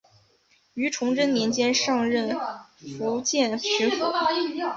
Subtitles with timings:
[0.73, 2.35] 于崇祯年间上任
[2.97, 4.11] 福建巡抚。